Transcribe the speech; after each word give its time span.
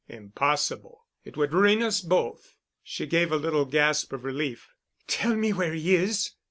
"Impossible. 0.09 1.05
It 1.23 1.37
would 1.37 1.53
ruin 1.53 1.83
us 1.83 2.01
both." 2.01 2.55
She 2.81 3.05
gave 3.05 3.31
a 3.31 3.37
little 3.37 3.65
gasp 3.65 4.11
of 4.13 4.23
relief. 4.25 4.71
"Tell 5.05 5.35
me 5.35 5.53
where 5.53 5.73
he 5.73 5.93
is." 5.95 6.31